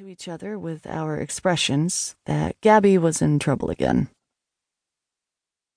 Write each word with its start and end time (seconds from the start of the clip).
to 0.00 0.08
each 0.08 0.28
other 0.28 0.58
with 0.58 0.86
our 0.86 1.18
expressions 1.18 2.16
that 2.24 2.58
Gabby 2.62 2.96
was 2.96 3.20
in 3.20 3.38
trouble 3.38 3.68
again. 3.68 4.08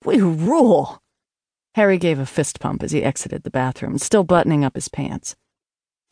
We 0.02 0.18
rule! 0.18 1.02
Harry 1.74 1.98
gave 1.98 2.18
a 2.18 2.24
fist 2.24 2.58
pump 2.58 2.82
as 2.82 2.92
he 2.92 3.02
exited 3.02 3.42
the 3.42 3.50
bathroom, 3.50 3.98
still 3.98 4.24
buttoning 4.24 4.64
up 4.64 4.76
his 4.76 4.88
pants. 4.88 5.36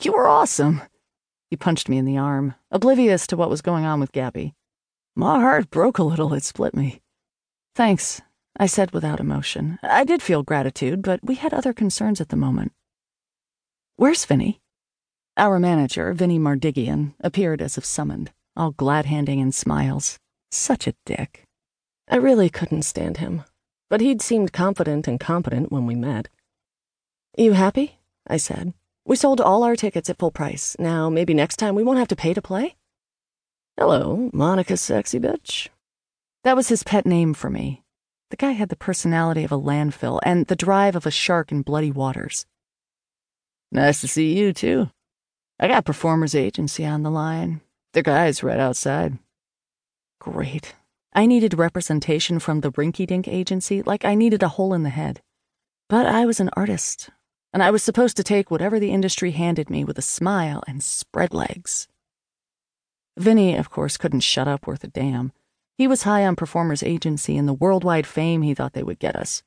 You 0.03 0.13
were 0.13 0.29
awesome! 0.29 0.83
He 1.49 1.57
punched 1.57 1.89
me 1.89 1.97
in 1.97 2.05
the 2.05 2.19
arm, 2.19 2.55
oblivious 2.71 3.27
to 3.29 3.37
what 3.39 3.49
was 3.49 3.63
going 3.63 3.87
on 3.87 3.99
with 3.99 4.13
Gabby. 4.13 4.53
My 5.17 5.41
heart 5.41 5.71
broke 5.71 5.97
a 5.97 6.05
little, 6.05 6.35
it 6.35 6.45
split 6.45 6.75
me. 6.75 7.01
Thanks, 7.75 8.21
I 8.59 8.67
said 8.67 8.91
without 8.91 9.21
emotion. 9.21 9.79
I 9.83 10.05
did 10.05 10.21
feel 10.21 10.43
gratitude, 10.43 11.01
but 11.01 11.21
we 11.23 11.37
had 11.37 11.55
other 11.55 11.73
concerns 11.73 12.21
at 12.21 12.29
the 12.29 12.37
moment. 12.37 12.73
Where's 13.97 14.27
Vinny? 14.27 14.61
Our 15.39 15.59
manager, 15.59 16.13
Vinnie 16.13 16.39
Mardigian, 16.39 17.15
appeared 17.21 17.63
as 17.63 17.79
if 17.79 17.87
summoned, 17.87 18.33
all 18.55 18.73
glad 18.73 19.07
handing 19.07 19.41
and 19.41 19.55
smiles. 19.55 20.19
Such 20.51 20.87
a 20.87 20.95
dick. 21.07 21.45
I 22.11 22.17
really 22.17 22.51
couldn't 22.51 22.83
stand 22.83 23.17
him, 23.17 23.45
but 23.89 24.03
he'd 24.03 24.21
seemed 24.21 24.53
confident 24.53 25.09
and 25.09 25.19
competent 25.19 25.73
when 25.73 25.87
we 25.87 25.95
met. 25.95 26.29
You 27.35 27.53
happy? 27.55 27.99
I 28.27 28.37
said. 28.37 28.75
We 29.07 29.17
sold 29.17 29.41
all 29.41 29.63
our 29.63 29.75
tickets 29.75 30.11
at 30.11 30.19
full 30.19 30.31
price. 30.31 30.77
Now, 30.79 31.09
maybe 31.09 31.33
next 31.33 31.57
time 31.57 31.75
we 31.75 31.83
won't 31.83 31.99
have 31.99 32.09
to 32.09 32.17
pay 32.17 32.35
to 32.35 32.43
play? 32.43 32.77
Hello, 33.79 34.29
Monica 34.35 34.77
Sexy 34.77 35.19
Bitch. 35.19 35.71
That 36.45 36.57
was 36.57 36.69
his 36.69 36.83
pet 36.83 37.07
name 37.07 37.33
for 37.33 37.49
me. 37.49 37.83
The 38.29 38.37
guy 38.37 38.51
had 38.51 38.69
the 38.69 38.77
personality 38.77 39.45
of 39.45 39.53
a 39.53 39.59
landfill 39.59 40.21
and 40.25 40.47
the 40.47 40.57
drive 40.57 40.95
of 40.95 41.07
a 41.07 41.11
shark 41.11 41.51
in 41.51 41.63
bloody 41.63 41.91
waters. 41.91 42.45
Nice 43.71 44.03
to 44.03 44.09
see 44.09 44.39
you, 44.39 44.53
too. 44.53 44.91
I 45.63 45.69
got 45.69 45.85
performers 45.85 46.35
agency 46.35 46.85
on 46.85 47.05
the 47.05 47.11
line. 47.11 47.61
The 47.93 48.03
guy's 48.03 48.43
right 48.43 48.59
outside. 48.59 49.19
Great. 50.19 50.75
I 51.13 51.25
needed 51.25 51.55
representation 51.55 52.41
from 52.41 52.63
the 52.63 52.73
rinky 52.73 53.07
dink 53.07 53.29
agency 53.29 53.81
like 53.81 54.05
I 54.05 54.17
needed 54.17 54.43
a 54.43 54.49
hole 54.49 54.75
in 54.75 54.83
the 54.83 54.91
head. 54.91 55.23
But 55.89 56.05
I 56.07 56.27
was 56.27 56.41
an 56.41 56.51
artist, 56.55 57.11
and 57.53 57.63
I 57.63 57.71
was 57.71 57.81
supposed 57.81 58.17
to 58.17 58.25
take 58.25 58.51
whatever 58.51 58.81
the 58.81 58.91
industry 58.91 59.31
handed 59.31 59.71
me 59.71 59.85
with 59.85 59.99
a 59.99 60.03
smile 60.03 60.65
and 60.67 60.83
spread 60.83 61.33
legs. 61.33 61.87
Vinny, 63.17 63.55
of 63.55 63.71
course, 63.71 63.97
couldn't 63.97 64.25
shut 64.25 64.49
up 64.49 64.67
worth 64.67 64.83
a 64.83 64.89
damn. 64.89 65.31
He 65.79 65.87
was 65.87 66.03
high 66.03 66.27
on 66.27 66.35
performers 66.35 66.83
agency 66.83 67.39
and 67.39 67.47
the 67.47 67.55
worldwide 67.55 68.09
fame 68.09 68.43
he 68.43 68.53
thought 68.53 68.73
they 68.73 68.83
would 68.83 68.99
get 68.99 69.15
us. 69.15 69.45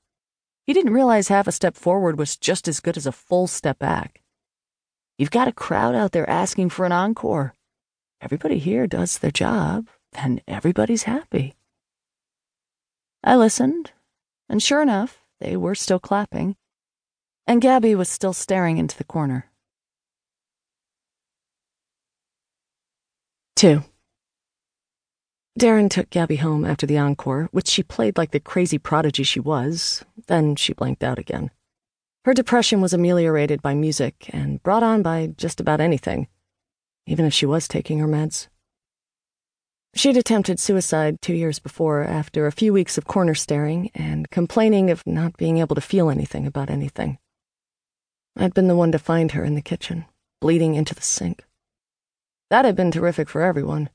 He 0.65 0.71
didn't 0.71 0.93
realize 0.93 1.27
half 1.27 1.45
a 1.45 1.51
step 1.51 1.75
forward 1.75 2.17
was 2.17 2.37
just 2.37 2.69
as 2.69 2.79
good 2.79 2.95
as 2.95 3.05
a 3.05 3.11
full 3.11 3.47
step 3.47 3.79
back. 3.79 4.21
You've 5.17 5.31
got 5.31 5.47
a 5.47 5.53
crowd 5.53 5.95
out 5.95 6.11
there 6.11 6.29
asking 6.29 6.69
for 6.69 6.85
an 6.85 6.91
encore. 6.91 7.53
Everybody 8.21 8.57
here 8.59 8.85
does 8.85 9.17
their 9.17 9.31
job, 9.31 9.87
and 10.13 10.41
everybody's 10.47 11.03
happy. 11.03 11.55
I 13.23 13.35
listened, 13.35 13.91
and 14.49 14.61
sure 14.61 14.81
enough, 14.81 15.19
they 15.39 15.55
were 15.55 15.75
still 15.75 15.99
clapping, 15.99 16.57
and 17.47 17.61
Gabby 17.61 17.95
was 17.95 18.09
still 18.09 18.33
staring 18.33 18.77
into 18.77 18.97
the 18.97 19.03
corner. 19.03 19.49
2. 23.55 23.83
Darren 25.57 25.89
took 25.89 26.09
Gabby 26.09 26.35
home 26.35 26.65
after 26.65 26.85
the 26.85 26.97
encore, 26.97 27.47
which 27.51 27.67
she 27.67 27.83
played 27.83 28.17
like 28.17 28.31
the 28.31 28.39
crazy 28.41 28.77
prodigy 28.77 29.23
she 29.23 29.39
was, 29.39 30.03
then 30.27 30.57
she 30.57 30.73
blanked 30.73 31.03
out 31.03 31.17
again. 31.17 31.51
Her 32.25 32.33
depression 32.33 32.81
was 32.81 32.91
ameliorated 32.91 33.61
by 33.61 33.75
music 33.75 34.31
and 34.33 34.61
brought 34.63 34.81
on 34.81 35.03
by 35.03 35.35
just 35.37 35.59
about 35.59 35.79
anything, 35.79 36.27
even 37.05 37.23
if 37.23 37.35
she 37.35 37.45
was 37.45 37.67
taking 37.67 37.99
her 37.99 38.07
meds. 38.07 38.47
She'd 39.93 40.17
attempted 40.17 40.59
suicide 40.59 41.21
two 41.21 41.35
years 41.35 41.59
before 41.59 42.01
after 42.03 42.47
a 42.47 42.51
few 42.51 42.73
weeks 42.73 42.97
of 42.97 43.05
corner 43.05 43.35
staring 43.35 43.91
and 43.93 44.27
complaining 44.31 44.89
of 44.89 45.05
not 45.05 45.37
being 45.37 45.59
able 45.59 45.75
to 45.75 45.81
feel 45.81 46.09
anything 46.09 46.47
about 46.47 46.71
anything. 46.71 47.19
I'd 48.35 48.55
been 48.55 48.67
the 48.67 48.75
one 48.75 48.91
to 48.93 48.97
find 48.97 49.33
her 49.33 49.43
in 49.45 49.53
the 49.53 49.61
kitchen, 49.61 50.05
bleeding 50.41 50.73
into 50.73 50.95
the 50.95 51.03
sink. 51.03 51.45
That 52.49 52.65
had 52.65 52.75
been 52.75 52.89
terrific 52.89 53.29
for 53.29 53.43
everyone. 53.43 53.91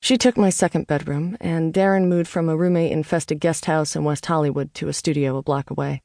She 0.00 0.18
took 0.18 0.36
my 0.36 0.50
second 0.50 0.88
bedroom, 0.88 1.36
and 1.40 1.72
Darren 1.72 2.08
moved 2.08 2.28
from 2.28 2.48
a 2.48 2.56
roommate 2.56 2.90
infested 2.90 3.38
guest 3.38 3.66
house 3.66 3.94
in 3.94 4.02
West 4.02 4.26
Hollywood 4.26 4.74
to 4.74 4.88
a 4.88 4.92
studio 4.92 5.36
a 5.36 5.42
block 5.44 5.70
away. 5.70 6.02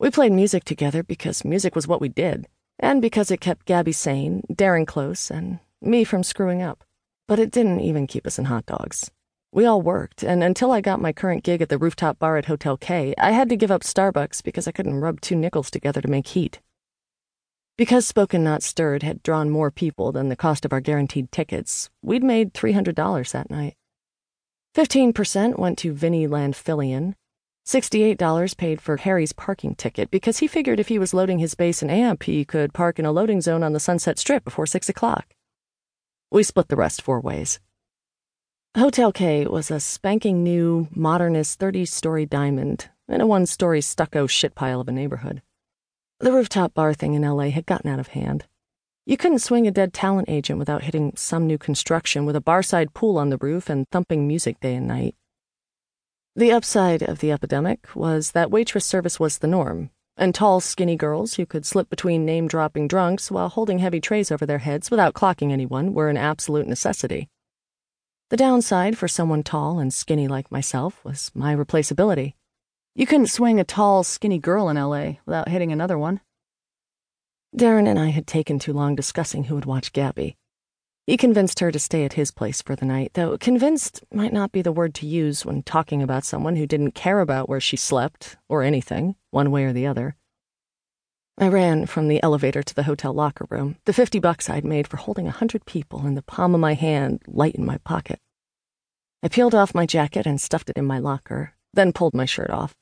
We 0.00 0.10
played 0.10 0.32
music 0.32 0.64
together 0.64 1.02
because 1.02 1.44
music 1.44 1.76
was 1.76 1.86
what 1.86 2.00
we 2.00 2.08
did, 2.08 2.48
and 2.78 3.02
because 3.02 3.30
it 3.30 3.42
kept 3.42 3.66
Gabby 3.66 3.92
sane, 3.92 4.42
Darren 4.50 4.86
close, 4.86 5.30
and 5.30 5.58
me 5.82 6.04
from 6.04 6.22
screwing 6.22 6.62
up. 6.62 6.84
But 7.28 7.38
it 7.38 7.50
didn't 7.50 7.80
even 7.80 8.06
keep 8.06 8.26
us 8.26 8.38
in 8.38 8.46
hot 8.46 8.64
dogs. 8.64 9.10
We 9.52 9.66
all 9.66 9.82
worked, 9.82 10.22
and 10.22 10.42
until 10.42 10.72
I 10.72 10.80
got 10.80 11.02
my 11.02 11.12
current 11.12 11.44
gig 11.44 11.60
at 11.60 11.68
the 11.68 11.76
rooftop 11.76 12.18
bar 12.18 12.38
at 12.38 12.46
Hotel 12.46 12.78
K, 12.78 13.12
I 13.18 13.32
had 13.32 13.50
to 13.50 13.58
give 13.58 13.70
up 13.70 13.82
Starbucks 13.82 14.42
because 14.42 14.66
I 14.66 14.72
couldn't 14.72 15.02
rub 15.02 15.20
two 15.20 15.36
nickels 15.36 15.70
together 15.70 16.00
to 16.00 16.08
make 16.08 16.28
heat. 16.28 16.60
Because 17.76 18.06
Spoken 18.06 18.42
Not 18.42 18.62
Stirred 18.62 19.02
had 19.02 19.22
drawn 19.22 19.50
more 19.50 19.70
people 19.70 20.12
than 20.12 20.30
the 20.30 20.34
cost 20.34 20.64
of 20.64 20.72
our 20.72 20.80
guaranteed 20.80 21.30
tickets, 21.30 21.90
we'd 22.00 22.24
made 22.24 22.54
$300 22.54 23.32
that 23.32 23.50
night. 23.50 23.74
15% 24.74 25.58
went 25.58 25.76
to 25.76 25.92
Vinny 25.92 26.26
Landfillian, 26.26 27.16
$68 27.66 28.56
paid 28.56 28.80
for 28.80 28.96
Harry's 28.96 29.32
parking 29.32 29.74
ticket 29.74 30.10
because 30.10 30.38
he 30.38 30.46
figured 30.46 30.80
if 30.80 30.88
he 30.88 30.98
was 30.98 31.14
loading 31.14 31.38
his 31.38 31.54
bass 31.54 31.82
and 31.82 31.90
amp, 31.90 32.24
he 32.24 32.44
could 32.44 32.72
park 32.72 32.98
in 32.98 33.06
a 33.06 33.12
loading 33.12 33.40
zone 33.40 33.62
on 33.62 33.72
the 33.72 33.80
Sunset 33.80 34.18
Strip 34.18 34.44
before 34.44 34.66
6 34.66 34.88
o'clock. 34.88 35.34
We 36.30 36.42
split 36.42 36.68
the 36.68 36.76
rest 36.76 37.02
four 37.02 37.20
ways. 37.20 37.60
Hotel 38.76 39.10
K 39.10 39.46
was 39.46 39.70
a 39.70 39.80
spanking 39.80 40.44
new, 40.44 40.86
modernist 40.94 41.58
30 41.58 41.84
story 41.86 42.24
diamond 42.24 42.88
in 43.08 43.20
a 43.20 43.26
one 43.26 43.46
story 43.46 43.80
stucco 43.80 44.28
shitpile 44.28 44.80
of 44.80 44.88
a 44.88 44.92
neighborhood. 44.92 45.42
The 46.20 46.30
rooftop 46.30 46.74
bar 46.74 46.94
thing 46.94 47.14
in 47.14 47.22
LA 47.22 47.48
had 47.48 47.66
gotten 47.66 47.90
out 47.90 47.98
of 47.98 48.08
hand. 48.08 48.46
You 49.06 49.16
couldn't 49.16 49.40
swing 49.40 49.66
a 49.66 49.72
dead 49.72 49.92
talent 49.92 50.28
agent 50.28 50.58
without 50.60 50.84
hitting 50.84 51.14
some 51.16 51.48
new 51.48 51.58
construction 51.58 52.26
with 52.26 52.36
a 52.36 52.40
barside 52.40 52.94
pool 52.94 53.18
on 53.18 53.30
the 53.30 53.38
roof 53.38 53.68
and 53.68 53.88
thumping 53.90 54.28
music 54.28 54.60
day 54.60 54.76
and 54.76 54.86
night. 54.86 55.16
The 56.36 56.52
upside 56.52 57.02
of 57.02 57.18
the 57.18 57.32
epidemic 57.32 57.96
was 57.96 58.30
that 58.32 58.52
waitress 58.52 58.86
service 58.86 59.18
was 59.18 59.38
the 59.38 59.48
norm, 59.48 59.90
and 60.16 60.32
tall, 60.32 60.60
skinny 60.60 60.94
girls 60.94 61.34
who 61.34 61.44
could 61.44 61.66
slip 61.66 61.90
between 61.90 62.24
name 62.24 62.46
dropping 62.46 62.86
drunks 62.86 63.32
while 63.32 63.48
holding 63.48 63.80
heavy 63.80 64.00
trays 64.00 64.30
over 64.30 64.46
their 64.46 64.58
heads 64.58 64.92
without 64.92 65.12
clocking 65.12 65.50
anyone 65.50 65.92
were 65.92 66.08
an 66.08 66.16
absolute 66.16 66.68
necessity. 66.68 67.28
The 68.28 68.36
downside 68.36 68.96
for 68.96 69.08
someone 69.08 69.42
tall 69.42 69.80
and 69.80 69.92
skinny 69.92 70.28
like 70.28 70.52
myself 70.52 71.04
was 71.04 71.32
my 71.34 71.52
replaceability. 71.52 72.34
You 72.94 73.06
couldn't 73.06 73.26
swing 73.26 73.58
a 73.58 73.64
tall, 73.64 74.04
skinny 74.04 74.38
girl 74.38 74.68
in 74.68 74.76
LA 74.76 75.14
without 75.26 75.48
hitting 75.48 75.72
another 75.72 75.98
one. 75.98 76.20
Darren 77.56 77.88
and 77.88 77.98
I 77.98 78.10
had 78.10 78.28
taken 78.28 78.60
too 78.60 78.72
long 78.72 78.94
discussing 78.94 79.44
who 79.44 79.56
would 79.56 79.64
watch 79.64 79.92
Gabby. 79.92 80.36
He 81.10 81.16
convinced 81.16 81.58
her 81.58 81.72
to 81.72 81.78
stay 81.80 82.04
at 82.04 82.12
his 82.12 82.30
place 82.30 82.62
for 82.62 82.76
the 82.76 82.86
night, 82.86 83.14
though 83.14 83.36
convinced 83.36 84.04
might 84.14 84.32
not 84.32 84.52
be 84.52 84.62
the 84.62 84.70
word 84.70 84.94
to 84.94 85.08
use 85.08 85.44
when 85.44 85.64
talking 85.64 86.04
about 86.04 86.22
someone 86.22 86.54
who 86.54 86.68
didn't 86.68 86.92
care 86.92 87.18
about 87.18 87.48
where 87.48 87.58
she 87.58 87.76
slept, 87.76 88.36
or 88.48 88.62
anything, 88.62 89.16
one 89.32 89.50
way 89.50 89.64
or 89.64 89.72
the 89.72 89.88
other. 89.88 90.14
I 91.36 91.48
ran 91.48 91.86
from 91.86 92.06
the 92.06 92.22
elevator 92.22 92.62
to 92.62 92.74
the 92.76 92.84
hotel 92.84 93.12
locker 93.12 93.44
room, 93.50 93.74
the 93.86 93.92
fifty 93.92 94.20
bucks 94.20 94.48
I'd 94.48 94.64
made 94.64 94.86
for 94.86 94.98
holding 94.98 95.26
a 95.26 95.32
hundred 95.32 95.66
people 95.66 96.06
in 96.06 96.14
the 96.14 96.22
palm 96.22 96.54
of 96.54 96.60
my 96.60 96.74
hand, 96.74 97.22
light 97.26 97.56
in 97.56 97.66
my 97.66 97.78
pocket. 97.78 98.20
I 99.20 99.26
peeled 99.26 99.52
off 99.52 99.74
my 99.74 99.86
jacket 99.86 100.26
and 100.26 100.40
stuffed 100.40 100.70
it 100.70 100.76
in 100.76 100.84
my 100.84 101.00
locker, 101.00 101.54
then 101.74 101.92
pulled 101.92 102.14
my 102.14 102.24
shirt 102.24 102.50
off. 102.50 102.76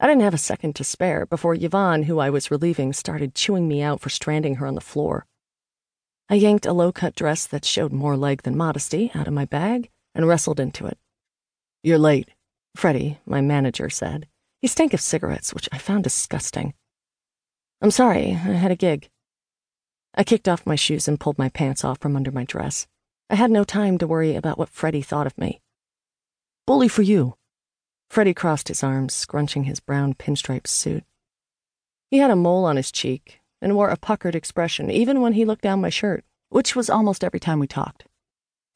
I 0.00 0.08
didn't 0.08 0.22
have 0.22 0.34
a 0.34 0.38
second 0.38 0.74
to 0.74 0.82
spare 0.82 1.26
before 1.26 1.54
Yvonne, 1.54 2.02
who 2.02 2.18
I 2.18 2.28
was 2.28 2.50
relieving, 2.50 2.92
started 2.92 3.36
chewing 3.36 3.68
me 3.68 3.82
out 3.82 4.00
for 4.00 4.08
stranding 4.08 4.56
her 4.56 4.66
on 4.66 4.74
the 4.74 4.80
floor. 4.80 5.26
I 6.30 6.36
yanked 6.36 6.64
a 6.64 6.72
low 6.72 6.92
cut 6.92 7.16
dress 7.16 7.44
that 7.46 7.64
showed 7.64 7.92
more 7.92 8.16
leg 8.16 8.42
than 8.42 8.56
modesty 8.56 9.10
out 9.16 9.26
of 9.26 9.34
my 9.34 9.46
bag 9.46 9.90
and 10.14 10.28
wrestled 10.28 10.60
into 10.60 10.86
it. 10.86 10.96
You're 11.82 11.98
late, 11.98 12.28
Freddie, 12.76 13.18
my 13.26 13.40
manager, 13.40 13.90
said. 13.90 14.28
He 14.62 14.68
stank 14.68 14.94
of 14.94 15.00
cigarettes, 15.00 15.52
which 15.52 15.68
I 15.72 15.78
found 15.78 16.04
disgusting. 16.04 16.74
I'm 17.82 17.90
sorry, 17.90 18.30
I 18.30 18.52
had 18.52 18.70
a 18.70 18.76
gig. 18.76 19.10
I 20.14 20.22
kicked 20.22 20.48
off 20.48 20.66
my 20.66 20.76
shoes 20.76 21.08
and 21.08 21.18
pulled 21.18 21.36
my 21.36 21.48
pants 21.48 21.84
off 21.84 21.98
from 21.98 22.14
under 22.14 22.30
my 22.30 22.44
dress. 22.44 22.86
I 23.28 23.34
had 23.34 23.50
no 23.50 23.64
time 23.64 23.98
to 23.98 24.06
worry 24.06 24.36
about 24.36 24.56
what 24.56 24.68
Freddie 24.68 25.02
thought 25.02 25.26
of 25.26 25.36
me. 25.36 25.60
Bully 26.64 26.86
for 26.86 27.02
you. 27.02 27.34
Freddie 28.08 28.34
crossed 28.34 28.68
his 28.68 28.84
arms, 28.84 29.14
scrunching 29.14 29.64
his 29.64 29.80
brown 29.80 30.14
pinstripe 30.14 30.68
suit. 30.68 31.02
He 32.08 32.18
had 32.18 32.30
a 32.30 32.36
mole 32.36 32.64
on 32.66 32.76
his 32.76 32.92
cheek, 32.92 33.39
and 33.60 33.76
wore 33.76 33.88
a 33.90 33.96
puckered 33.96 34.34
expression 34.34 34.90
even 34.90 35.20
when 35.20 35.34
he 35.34 35.44
looked 35.44 35.62
down 35.62 35.80
my 35.80 35.90
shirt, 35.90 36.24
which 36.48 36.74
was 36.74 36.90
almost 36.90 37.22
every 37.22 37.40
time 37.40 37.58
we 37.58 37.66
talked. 37.66 38.04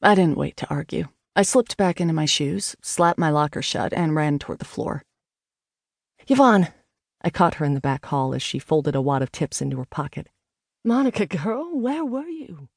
I 0.01 0.15
didn't 0.15 0.37
wait 0.37 0.57
to 0.57 0.69
argue. 0.69 1.07
I 1.35 1.41
slipped 1.41 1.77
back 1.77 1.99
into 1.99 2.13
my 2.13 2.25
shoes, 2.25 2.75
slapped 2.81 3.19
my 3.19 3.29
locker 3.29 3.61
shut, 3.61 3.93
and 3.93 4.15
ran 4.15 4.39
toward 4.39 4.59
the 4.59 4.65
floor. 4.65 5.03
Yvonne! 6.27 6.69
I 7.21 7.29
caught 7.29 7.55
her 7.55 7.65
in 7.65 7.73
the 7.73 7.81
back 7.81 8.05
hall 8.05 8.33
as 8.33 8.41
she 8.41 8.59
folded 8.59 8.95
a 8.95 9.01
wad 9.01 9.21
of 9.21 9.31
tips 9.31 9.61
into 9.61 9.77
her 9.77 9.85
pocket. 9.85 10.27
Monica, 10.83 11.25
girl, 11.25 11.77
where 11.77 12.05
were 12.05 12.27
you? 12.27 12.69